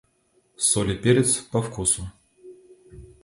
Соль 0.57 0.91
и 0.93 0.95
перец 0.95 1.37
по 1.51 1.61
вкусу. 1.61 2.09